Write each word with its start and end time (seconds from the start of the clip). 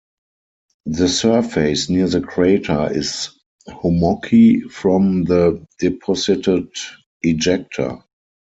The 0.87 1.07
surface 1.07 1.87
near 1.87 2.07
the 2.07 2.21
crater 2.21 2.87
is 2.91 3.29
hummocky 3.67 4.61
from 4.61 5.25
the 5.25 5.63
deposited 5.77 6.69
ejecta. 7.23 8.01